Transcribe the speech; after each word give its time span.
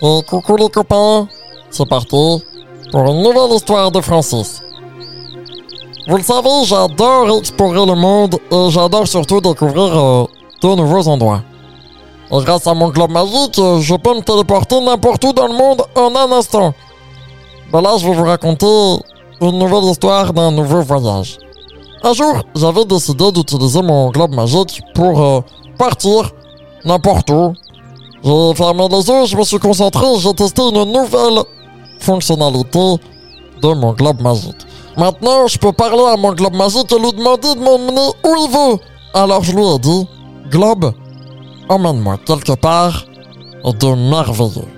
Coucou 0.00 0.56
les 0.56 0.68
copains, 0.68 1.28
c'est 1.70 1.88
parti 1.88 2.42
pour 2.90 3.00
une 3.06 3.22
nouvelle 3.22 3.54
histoire 3.54 3.90
de 3.92 4.00
Francis. 4.00 4.60
Vous 6.08 6.16
le 6.16 6.22
savez, 6.22 6.64
j'adore 6.64 7.38
explorer 7.38 7.86
le 7.86 7.94
monde 7.94 8.36
et 8.50 8.70
j'adore 8.70 9.06
surtout 9.06 9.40
découvrir 9.40 9.96
euh, 9.96 10.24
de 10.62 10.74
nouveaux 10.74 11.06
endroits. 11.08 11.42
Grâce 12.30 12.66
à 12.66 12.74
mon 12.74 12.88
globe 12.88 13.12
magique, 13.12 13.54
je 13.56 13.94
peux 13.94 14.14
me 14.14 14.20
téléporter 14.20 14.80
n'importe 14.80 15.22
où 15.24 15.32
dans 15.32 15.46
le 15.46 15.54
monde 15.54 15.82
en 15.94 16.14
un 16.16 16.32
instant. 16.32 16.74
Ben 17.72 17.80
là, 17.80 17.96
je 17.96 18.08
vais 18.08 18.14
vous 18.14 18.24
raconter 18.24 18.66
une 19.40 19.58
nouvelle 19.58 19.84
histoire 19.84 20.32
d'un 20.32 20.50
nouveau 20.50 20.82
voyage. 20.82 21.38
Un 22.02 22.12
jour, 22.12 22.42
j'avais 22.56 22.84
décidé 22.84 23.30
d'utiliser 23.30 23.80
mon 23.80 24.10
globe 24.10 24.34
magique 24.34 24.82
pour 24.94 25.22
euh, 25.22 25.40
partir 25.78 26.32
n'importe 26.84 27.30
où. 27.30 27.54
J'ai 28.24 28.54
fermé 28.54 28.88
les 28.88 29.06
yeux, 29.06 29.26
je 29.26 29.36
me 29.36 29.42
suis 29.42 29.58
concentré, 29.58 30.06
j'ai 30.18 30.32
testé 30.32 30.62
une 30.62 30.84
nouvelle 30.90 31.42
fonctionnalité 31.98 32.96
de 33.60 33.74
mon 33.74 33.92
globe 33.92 34.22
magique. 34.22 34.56
Maintenant, 34.96 35.46
je 35.46 35.58
peux 35.58 35.72
parler 35.72 36.04
à 36.10 36.16
mon 36.16 36.32
globe 36.32 36.54
magique 36.54 36.90
et 36.90 36.98
lui 36.98 37.12
demander 37.12 37.54
de 37.54 37.60
m'emmener 37.60 38.08
où 38.24 38.34
il 38.44 38.50
veut. 38.50 38.78
Alors 39.12 39.44
je 39.44 39.52
lui 39.52 39.62
ai 39.66 39.78
dit, 39.78 40.06
Globe, 40.50 40.92
emmène-moi 41.68 42.16
quelque 42.24 42.54
part 42.54 43.04
de 43.64 43.94
merveilleux. 44.10 44.68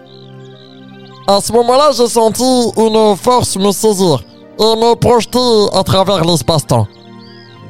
À 1.29 1.41
ce 1.41 1.53
moment-là, 1.53 1.91
j'ai 1.97 2.09
senti 2.09 2.43
une 2.77 3.15
force 3.17 3.57
me 3.57 3.71
saisir 3.71 4.25
et 4.59 4.63
me 4.63 4.95
projeter 4.95 5.69
à 5.73 5.85
travers 5.85 6.25
l'espace-temps. 6.25 6.89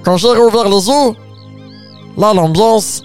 Quand 0.04 0.16
j'ai 0.16 0.28
rouvert 0.28 0.68
les 0.70 0.88
yeux, 0.88 1.14
là, 2.16 2.32
l'ambiance 2.32 3.02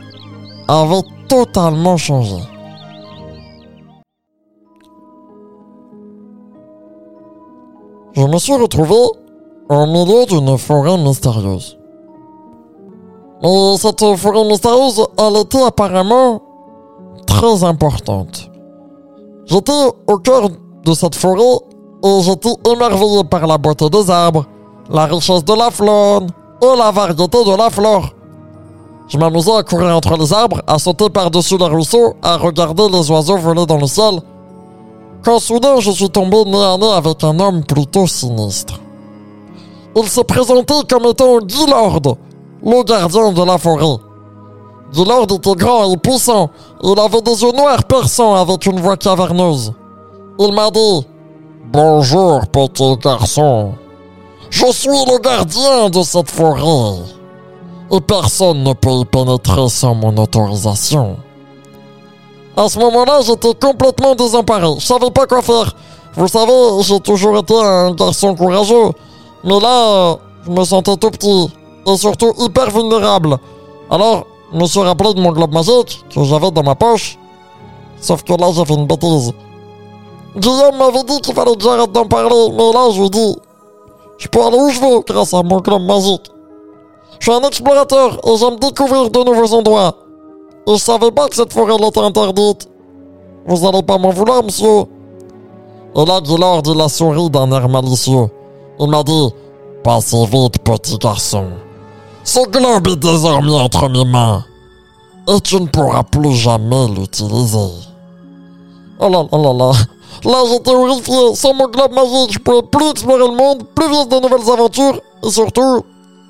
avait 0.69 1.03
totalement 1.27 1.97
changé. 1.97 2.37
Je 8.21 8.27
me 8.27 8.37
suis 8.37 8.53
retrouvé 8.53 8.97
au 9.67 9.85
milieu 9.87 10.27
d'une 10.27 10.55
forêt 10.55 10.95
mystérieuse. 10.95 11.79
Mais 13.41 13.77
cette 13.77 14.05
forêt 14.15 14.43
mystérieuse, 14.43 15.03
elle 15.17 15.37
était 15.37 15.63
apparemment 15.63 16.39
très 17.25 17.63
importante. 17.63 18.51
J'étais 19.47 19.87
au 20.07 20.17
cœur 20.19 20.49
de 20.85 20.93
cette 20.93 21.15
forêt 21.15 21.57
et 22.03 22.21
j'étais 22.21 22.53
émerveillé 22.71 23.23
par 23.23 23.47
la 23.47 23.57
beauté 23.57 23.89
des 23.89 24.11
arbres, 24.11 24.45
la 24.91 25.07
richesse 25.07 25.43
de 25.43 25.55
la 25.55 25.71
faune 25.71 26.27
et 26.61 26.77
la 26.77 26.91
variété 26.91 27.43
de 27.43 27.57
la 27.57 27.71
flore. 27.71 28.11
Je 29.07 29.17
m'amusais 29.17 29.55
à 29.55 29.63
courir 29.63 29.95
entre 29.95 30.15
les 30.15 30.31
arbres, 30.31 30.61
à 30.67 30.77
sauter 30.77 31.09
par-dessus 31.09 31.57
les 31.57 31.65
ruisseaux, 31.65 32.13
à 32.21 32.37
regarder 32.37 32.87
les 32.87 33.09
oiseaux 33.09 33.37
voler 33.37 33.65
dans 33.65 33.77
le 33.77 33.87
ciel. 33.87 34.21
Quand 35.23 35.39
soudain 35.39 35.79
je 35.79 35.91
suis 35.91 36.09
tombé 36.09 36.43
nez 36.45 36.63
à 36.63 36.77
nez 36.77 36.91
avec 36.91 37.23
un 37.23 37.39
homme 37.39 37.63
plutôt 37.63 38.07
sinistre. 38.07 38.79
Il 39.95 40.07
s'est 40.07 40.23
présenté 40.23 40.73
comme 40.89 41.05
étant 41.05 41.39
Gilord, 41.47 41.99
le 42.63 42.83
gardien 42.83 43.31
de 43.31 43.43
la 43.43 43.57
forêt. 43.59 43.99
Gilord 44.91 45.23
était 45.23 45.55
grand 45.55 45.93
et 45.93 45.97
puissant. 45.97 46.49
Il 46.83 46.99
avait 46.99 47.21
des 47.21 47.43
yeux 47.43 47.51
noirs 47.51 47.83
perçants 47.83 48.35
avec 48.35 48.65
une 48.65 48.79
voix 48.79 48.97
caverneuse. 48.97 49.73
Il 50.39 50.53
m'a 50.53 50.71
dit 50.71 51.05
Bonjour, 51.71 52.47
petit 52.47 52.97
garçon. 52.97 53.73
Je 54.49 54.65
suis 54.71 54.89
le 54.89 55.19
gardien 55.19 55.89
de 55.89 56.01
cette 56.01 56.31
forêt. 56.31 56.99
Et 57.91 58.01
personne 58.01 58.63
ne 58.63 58.73
peut 58.73 58.89
y 58.89 59.05
pénétrer 59.05 59.69
sans 59.69 59.93
mon 59.93 60.17
autorisation. 60.17 61.17
À 62.61 62.69
ce 62.69 62.77
moment-là, 62.77 63.21
j'étais 63.23 63.55
complètement 63.55 64.13
désemparé. 64.13 64.67
Je 64.77 64.85
savais 64.85 65.09
pas 65.09 65.25
quoi 65.25 65.41
faire. 65.41 65.73
Vous 66.13 66.27
savez, 66.27 66.83
j'ai 66.83 66.99
toujours 66.99 67.35
été 67.39 67.55
un 67.55 67.91
garçon 67.91 68.35
courageux. 68.35 68.91
Mais 69.43 69.59
là, 69.59 70.17
je 70.45 70.51
me 70.51 70.63
sentais 70.63 70.95
tout 70.95 71.09
petit. 71.09 71.51
Et 71.87 71.97
surtout 71.97 72.31
hyper 72.37 72.69
vulnérable. 72.69 73.39
Alors, 73.89 74.27
je 74.53 74.59
me 74.59 74.65
suis 74.65 74.79
rappelé 74.79 75.11
de 75.15 75.19
mon 75.19 75.31
globe 75.31 75.51
magique 75.51 76.05
que 76.13 76.23
j'avais 76.23 76.51
dans 76.51 76.61
ma 76.61 76.75
poche. 76.75 77.17
Sauf 77.99 78.21
que 78.21 78.33
là, 78.33 78.51
j'ai 78.53 78.63
fait 78.63 78.75
une 78.75 78.85
bêtise. 78.85 79.31
Guillaume 80.37 80.77
m'avait 80.77 81.03
dit 81.03 81.19
qu'il 81.21 81.33
fallait 81.33 81.55
que 81.55 81.63
j'arrête 81.63 81.91
d'en 81.91 82.05
parler. 82.05 82.47
Mais 82.51 82.73
là, 82.73 82.91
je 82.93 83.01
lui 83.01 83.09
dis, 83.09 83.37
je 84.19 84.27
peux 84.27 84.39
aller 84.39 84.57
où 84.57 84.69
je 84.69 84.79
veux 84.79 84.99
grâce 84.99 85.33
à 85.33 85.41
mon 85.41 85.61
globe 85.61 85.81
magique. 85.81 86.29
Je 87.17 87.31
suis 87.31 87.41
un 87.41 87.47
explorateur 87.47 88.19
et 88.23 88.37
j'aime 88.37 88.57
découvrir 88.57 89.09
de 89.09 89.23
nouveaux 89.23 89.51
endroits. 89.55 89.95
Je 90.67 90.75
savais 90.75 91.11
pas 91.11 91.27
que 91.27 91.35
cette 91.35 91.53
forêt 91.53 91.75
était 91.75 91.99
interdite. 91.99 92.69
Vous 93.45 93.67
allez 93.67 93.83
pas 93.83 93.97
m'en 93.97 94.11
vouloir, 94.11 94.43
monsieur. 94.43 94.85
Et 95.95 96.05
là, 96.05 96.21
Guillard, 96.21 96.61
il 96.65 96.79
a 96.79 96.87
souri 96.87 97.29
d'un 97.29 97.51
air 97.51 97.67
malicieux. 97.67 98.27
Il 98.79 98.87
m'a 98.87 99.03
dit 99.03 99.29
Passez 99.83 100.25
vite, 100.25 100.59
petit 100.63 100.97
garçon. 100.97 101.45
Ce 102.23 102.39
globe 102.49 102.87
est 102.87 102.95
désormais 102.97 103.59
entre 103.59 103.89
mes 103.89 104.05
mains. 104.05 104.45
Et 105.27 105.39
tu 105.41 105.59
ne 105.59 105.65
pourras 105.67 106.03
plus 106.03 106.33
jamais 106.33 106.87
l'utiliser. 106.87 107.71
Oh 108.99 109.09
là 109.09 109.23
là 109.31 109.37
là 109.37 109.53
là. 109.53 109.71
Là, 110.23 110.37
j'étais 110.51 110.75
horrifié. 110.75 111.35
Sans 111.35 111.53
mon 111.53 111.67
globe 111.67 111.93
magique, 111.93 112.33
je 112.33 112.39
pouvais 112.39 112.61
plus 112.61 112.89
explorer 112.91 113.27
le 113.27 113.35
monde, 113.35 113.63
plus 113.73 113.89
vivre 113.89 114.05
de 114.05 114.19
nouvelles 114.19 114.51
aventures, 114.51 114.99
et 115.25 115.29
surtout, 115.31 115.83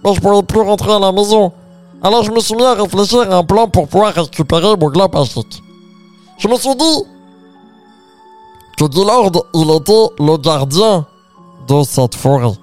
je 0.06 0.20
pouvais 0.20 0.44
plus 0.44 0.62
rentrer 0.62 0.94
à 0.94 1.00
la 1.00 1.12
maison. 1.12 1.52
Alors 2.04 2.24
je 2.24 2.32
me 2.32 2.40
suis 2.40 2.56
mis 2.56 2.64
à 2.64 2.74
réfléchir 2.74 3.32
à 3.32 3.36
un 3.36 3.44
plan 3.44 3.68
pour 3.68 3.88
pouvoir 3.88 4.14
récupérer 4.14 4.76
mon 4.76 4.90
globe 4.90 5.14
magique. 5.14 5.62
Je 6.40 6.48
me 6.48 6.56
suis 6.56 6.76
dit 6.76 7.04
que 8.76 8.92
Gillard, 8.92 9.30
il 9.54 9.70
était 9.70 10.08
le 10.18 10.38
gardien 10.38 11.06
de 11.68 11.84
cette 11.84 12.16
forêt. 12.16 12.58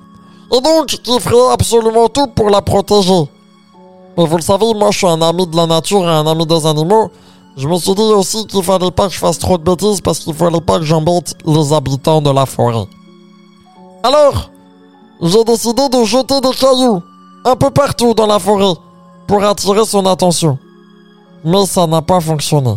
Et 0.52 0.60
donc, 0.60 0.98
il 1.06 1.20
ferait 1.20 1.52
absolument 1.52 2.08
tout 2.08 2.26
pour 2.34 2.50
la 2.50 2.62
protéger. 2.62 3.30
Mais 4.16 4.26
vous 4.26 4.36
le 4.38 4.42
savez, 4.42 4.74
moi 4.74 4.90
je 4.90 4.98
suis 4.98 5.06
un 5.06 5.22
ami 5.22 5.46
de 5.46 5.54
la 5.54 5.66
nature 5.66 6.02
et 6.02 6.12
un 6.12 6.26
ami 6.26 6.44
des 6.44 6.66
animaux. 6.66 7.08
Je 7.56 7.68
me 7.68 7.76
suis 7.76 7.94
dit 7.94 8.02
aussi 8.02 8.44
qu'il 8.46 8.64
fallait 8.64 8.90
pas 8.90 9.06
que 9.06 9.14
je 9.14 9.18
fasse 9.18 9.38
trop 9.38 9.56
de 9.56 9.62
bêtises 9.62 10.00
parce 10.00 10.18
qu'il 10.18 10.34
fallait 10.34 10.60
pas 10.60 10.80
que 10.80 10.84
j'embête 10.84 11.36
les 11.46 11.72
habitants 11.72 12.20
de 12.20 12.30
la 12.30 12.44
forêt. 12.44 12.88
Alors, 14.02 14.50
j'ai 15.22 15.44
décidé 15.44 15.88
de 15.88 16.02
jeter 16.02 16.40
des 16.40 16.50
cailloux 16.50 17.02
un 17.44 17.54
peu 17.54 17.70
partout 17.70 18.14
dans 18.14 18.26
la 18.26 18.40
forêt 18.40 18.74
pour 19.28 19.44
attirer 19.44 19.84
son 19.84 20.04
attention. 20.06 20.58
Mais 21.44 21.66
ça 21.66 21.86
n'a 21.86 22.02
pas 22.02 22.18
fonctionné. 22.18 22.74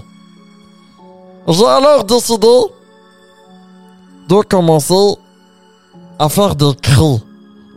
J'ai 1.48 1.66
alors 1.66 2.04
décidé 2.04 2.56
de 4.30 4.42
commencer 4.44 5.16
à 6.20 6.30
faire 6.30 6.54
des 6.56 6.76
cris. 6.76 7.24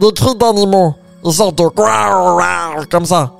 Des 0.00 0.12
cris 0.12 0.34
d'animaux. 0.34 0.94
Des 1.24 1.30
sortes 1.30 1.56
de 1.56 1.68
comme 2.90 3.06
ça. 3.06 3.32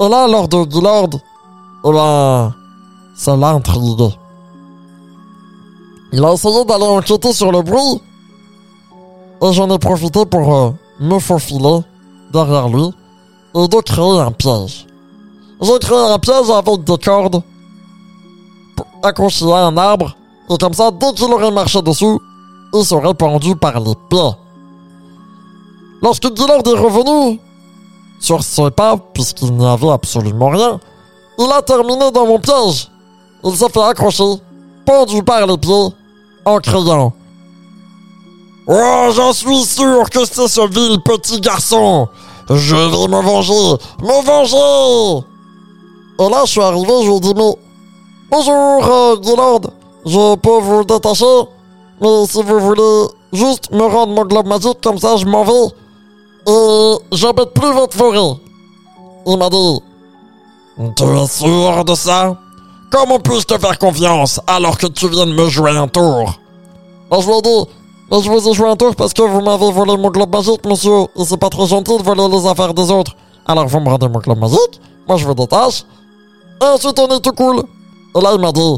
Et 0.00 0.08
là, 0.08 0.26
lors 0.26 0.48
de 0.48 0.70
Gillard, 0.70 1.08
eh 1.84 1.90
ben, 1.90 2.54
ça 3.16 3.36
l'a 3.36 3.50
intrigué. 3.50 4.08
Il 6.12 6.22
a 6.24 6.32
essayé 6.32 6.64
d'aller 6.64 6.84
enquêter 6.84 7.32
sur 7.32 7.52
le 7.52 7.62
bruit. 7.62 8.02
Et 9.40 9.52
j'en 9.52 9.70
ai 9.70 9.78
profité 9.78 10.26
pour 10.26 10.54
euh, 10.54 10.70
me 11.00 11.18
faufiler 11.18 11.80
derrière 12.32 12.68
lui 12.68 12.92
et 13.54 13.68
de 13.68 13.80
créer 13.80 14.20
un 14.20 14.32
piège. 14.32 14.86
J'ai 15.60 15.78
créé 15.78 15.98
un 15.98 16.18
piège 16.18 16.50
avec 16.50 16.84
des 16.84 16.98
cordes 16.98 17.42
accrochées 19.02 19.52
à 19.52 19.66
un 19.66 19.76
arbre, 19.76 20.16
et 20.50 20.56
comme 20.58 20.74
ça, 20.74 20.90
dès 20.90 21.12
qu'il 21.12 21.32
aurait 21.32 21.50
marché 21.50 21.82
dessus, 21.82 22.18
il 22.74 22.84
serait 22.84 23.14
pendu 23.14 23.54
par 23.56 23.78
les 23.80 23.94
pieds. 24.08 24.30
Lorsque 26.02 26.34
Gillard 26.34 26.62
est 26.66 26.78
revenu 26.78 27.40
sur 28.20 28.42
ses 28.42 28.70
pas, 28.70 28.96
puisqu'il 29.14 29.52
n'y 29.52 29.66
avait 29.66 29.90
absolument 29.90 30.48
rien, 30.48 30.80
il 31.38 31.50
a 31.52 31.62
terminé 31.62 32.10
dans 32.10 32.26
mon 32.26 32.38
piège. 32.38 32.90
Il 33.44 33.56
s'est 33.56 33.68
fait 33.68 33.82
accrocher, 33.82 34.40
pendu 34.86 35.22
par 35.22 35.46
les 35.46 35.58
pieds, 35.58 35.88
en 36.44 36.58
criant 36.58 37.12
Oh, 38.68 39.08
j'en 39.14 39.32
suis 39.32 39.64
sûr 39.64 40.08
que 40.08 40.24
c'est 40.24 40.46
ce 40.46 40.68
vil 40.68 41.00
petit 41.02 41.40
garçon 41.40 42.08
je 42.50 42.76
vais 42.76 43.08
me 43.08 43.22
venger 43.22 43.76
Me 44.02 44.24
venger 44.24 45.26
Et 46.20 46.28
là, 46.28 46.42
je 46.44 46.50
suis 46.50 46.60
arrivé, 46.60 46.92
je 47.02 47.08
lui 47.08 47.16
ai 47.16 47.20
dit, 47.20 47.34
mais... 47.36 47.54
Bonjour, 48.30 48.84
euh. 48.84 49.58
Je 50.06 50.36
peux 50.36 50.58
vous 50.60 50.84
détacher, 50.84 51.24
mais 52.00 52.26
si 52.26 52.42
vous 52.42 52.58
voulez 52.58 53.06
juste 53.32 53.70
me 53.70 53.82
rendre 53.82 54.14
mon 54.14 54.24
globe 54.24 54.46
magique, 54.46 54.80
comme 54.82 54.98
ça, 54.98 55.16
je 55.16 55.26
m'en 55.26 55.44
vais. 55.44 55.68
Et 56.48 56.94
j'habite 57.12 57.50
plus 57.50 57.72
votre 57.72 57.96
forêt. 57.96 58.40
Il 59.26 59.36
m'a 59.36 59.48
dit, 59.48 59.80
tu 60.96 61.04
es 61.04 61.26
sûr 61.26 61.84
de 61.84 61.94
ça? 61.94 62.36
Comment 62.90 63.20
puis-je 63.20 63.44
te 63.44 63.58
faire 63.58 63.78
confiance 63.78 64.40
alors 64.46 64.76
que 64.76 64.86
tu 64.86 65.08
viens 65.08 65.26
de 65.26 65.32
me 65.32 65.48
jouer 65.48 65.76
un 65.76 65.88
tour? 65.88 66.32
Et 67.12 67.20
je 67.20 67.26
lui 67.26 67.36
ai 67.36 67.42
dit, 67.42 67.70
mais 68.12 68.20
je 68.20 68.30
vous 68.30 68.46
ai 68.46 68.52
joué 68.52 68.68
un 68.68 68.76
tour 68.76 68.94
parce 68.94 69.14
que 69.14 69.22
vous 69.22 69.40
m'avez 69.40 69.72
volé 69.72 69.96
mon 69.96 70.10
globe 70.10 70.30
magique, 70.34 70.66
monsieur. 70.66 71.06
Et 71.16 71.24
c'est 71.24 71.38
pas 71.38 71.48
très 71.48 71.66
gentil 71.66 71.96
de 71.96 72.02
voler 72.02 72.28
les 72.28 72.46
affaires 72.46 72.74
des 72.74 72.90
autres. 72.90 73.16
Alors 73.46 73.66
vous 73.66 73.80
me 73.80 73.88
rendez 73.88 74.06
mon 74.06 74.18
globe 74.18 74.38
magique, 74.38 74.80
moi 75.08 75.16
je 75.16 75.24
vous 75.26 75.34
détache. 75.34 75.84
Et 76.60 76.64
ensuite 76.66 76.98
on 76.98 77.08
est 77.08 77.20
tout 77.20 77.32
cool. 77.32 77.62
Et 78.14 78.20
là 78.20 78.32
il 78.34 78.40
m'a 78.40 78.52
dit, 78.52 78.76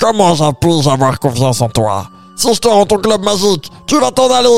Comment 0.00 0.32
puis-je 0.60 0.88
avoir 0.88 1.18
confiance 1.18 1.60
en 1.60 1.68
toi? 1.68 2.06
Si 2.36 2.54
je 2.54 2.58
te 2.60 2.68
rends 2.68 2.86
ton 2.86 2.96
globe 2.96 3.22
magique, 3.22 3.70
tu 3.86 3.98
vas 3.98 4.12
t'en 4.12 4.30
aller 4.30 4.48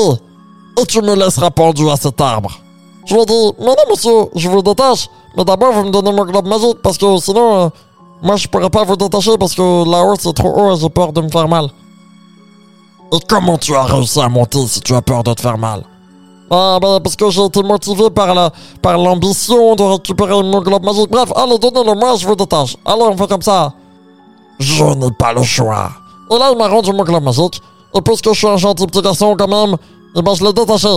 Et 0.79 0.85
tu 0.85 1.01
me 1.01 1.15
laisseras 1.15 1.49
pendu 1.49 1.89
à 1.89 1.97
cet 1.97 2.21
arbre. 2.21 2.51
Je 3.05 3.15
lui 3.15 3.25
dis, 3.25 3.51
mais 3.59 3.65
non 3.65 3.75
monsieur, 3.89 4.29
je 4.35 4.47
vous 4.47 4.61
détache. 4.61 5.09
Mais 5.35 5.43
d'abord, 5.43 5.73
vous 5.73 5.83
me 5.83 5.89
donnez 5.91 6.13
mon 6.13 6.23
globe 6.25 6.47
magique 6.47 6.81
parce 6.83 6.97
que 6.97 7.17
sinon, 7.17 7.55
euh, 7.57 7.69
moi 8.21 8.35
je 8.37 8.47
pourrais 8.47 8.69
pas 8.69 8.83
vous 8.83 8.95
détacher 8.95 9.35
parce 9.37 9.55
que 9.55 9.89
là-haut 9.89 10.15
c'est 10.17 10.33
trop 10.33 10.53
haut 10.55 10.75
et 10.75 10.79
j'ai 10.79 10.89
peur 10.89 11.11
de 11.11 11.21
me 11.21 11.29
faire 11.29 11.47
mal. 11.47 11.67
Et 13.13 13.19
comment 13.27 13.57
tu 13.57 13.75
as 13.75 13.83
réussi 13.83 14.21
à 14.21 14.29
monter 14.29 14.65
si 14.67 14.79
tu 14.79 14.93
as 14.95 15.01
peur 15.01 15.23
de 15.23 15.33
te 15.33 15.41
faire 15.41 15.57
mal? 15.57 15.83
Ah 16.49 16.79
ben 16.81 16.99
parce 16.99 17.15
que 17.15 17.29
j'ai 17.29 17.43
été 17.43 17.63
motivé 17.63 18.09
par 18.09 18.33
la 18.33 18.51
par 18.81 18.97
l'ambition 18.97 19.75
de 19.75 19.83
récupérer 19.83 20.43
mon 20.43 20.61
globe 20.61 20.83
magique. 20.83 21.09
Bref, 21.09 21.31
allez, 21.35 21.57
donnez-le 21.57 21.93
moi, 21.93 22.15
je 22.17 22.27
vous 22.27 22.35
détache. 22.35 22.75
Allez, 22.85 23.03
on 23.03 23.15
fait 23.17 23.27
comme 23.27 23.41
ça. 23.41 23.73
Je 24.59 24.83
n'ai 24.83 25.11
pas 25.11 25.33
le 25.33 25.43
choix. 25.43 25.89
Et 26.29 26.37
là, 26.37 26.49
il 26.51 26.57
m'a 26.57 26.67
rendu 26.67 26.91
mon 26.93 27.03
globe 27.03 27.23
magique. 27.23 27.61
Et 27.93 28.01
puisque 28.01 28.29
je 28.29 28.37
suis 28.37 28.47
un 28.47 28.57
gentil 28.57 28.85
petit 28.85 29.01
garçon 29.01 29.35
quand 29.37 29.47
même, 29.47 29.75
eh 30.15 30.21
ben 30.21 30.33
je 30.33 30.43
l'ai 30.43 30.53
détaché. 30.53 30.87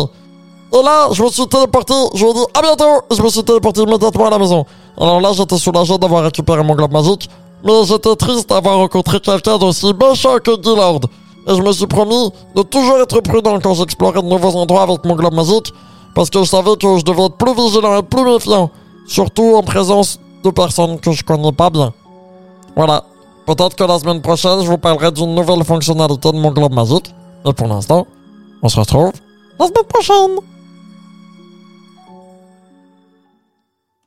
Et 0.72 0.82
là, 0.82 1.08
je 1.12 1.22
me 1.22 1.28
suis 1.28 1.46
téléporté, 1.46 1.94
je 2.14 2.26
ai 2.26 2.32
dit 2.32 2.44
à 2.52 2.62
bientôt, 2.62 3.02
et 3.10 3.14
je 3.14 3.22
me 3.22 3.28
suis 3.28 3.44
téléporté 3.44 3.82
immédiatement 3.82 4.26
à 4.26 4.30
la 4.30 4.38
maison. 4.38 4.64
Alors 5.00 5.20
là, 5.20 5.32
j'étais 5.32 5.58
soulagé 5.58 5.98
d'avoir 5.98 6.24
récupéré 6.24 6.62
mon 6.64 6.74
globe 6.74 6.92
magique, 6.92 7.28
mais 7.64 7.84
j'étais 7.84 8.14
triste 8.16 8.48
d'avoir 8.50 8.78
rencontré 8.78 9.20
quelqu'un 9.20 9.56
d'aussi 9.58 9.92
méchant 9.94 10.36
que 10.42 10.60
Gillard. 10.60 11.00
Et 11.46 11.54
je 11.54 11.62
me 11.62 11.72
suis 11.72 11.86
promis 11.86 12.30
de 12.54 12.62
toujours 12.62 12.98
être 12.98 13.20
prudent 13.20 13.58
quand 13.60 13.74
j'explorais 13.74 14.22
de 14.22 14.26
nouveaux 14.26 14.56
endroits 14.56 14.82
avec 14.82 15.04
mon 15.04 15.14
globe 15.14 15.34
magique, 15.34 15.72
parce 16.14 16.30
que 16.30 16.40
je 16.40 16.44
savais 16.44 16.76
que 16.76 16.98
je 16.98 17.04
devais 17.04 17.24
être 17.24 17.36
plus 17.36 17.54
vigilant 17.54 17.98
et 17.98 18.02
plus 18.02 18.24
méfiant, 18.24 18.70
surtout 19.06 19.54
en 19.54 19.62
présence 19.62 20.18
de 20.42 20.50
personnes 20.50 20.98
que 21.00 21.12
je 21.12 21.22
connais 21.22 21.52
pas 21.52 21.70
bien. 21.70 21.92
Voilà. 22.76 23.04
Peut-être 23.46 23.76
que 23.76 23.84
la 23.84 23.98
semaine 23.98 24.22
prochaine, 24.22 24.62
je 24.62 24.68
vous 24.68 24.78
parlerai 24.78 25.12
d'une 25.12 25.34
nouvelle 25.34 25.62
fonctionnalité 25.64 26.32
de 26.32 26.38
mon 26.38 26.50
globe 26.50 26.72
magique. 26.72 27.14
Et 27.44 27.52
pour 27.52 27.66
l'instant, 27.66 28.06
on 28.62 28.68
se 28.68 28.80
retrouve 28.80 29.12
la 29.58 29.66
semaine 29.66 29.84
prochaine. 29.86 30.53